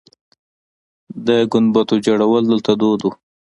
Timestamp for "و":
3.03-3.07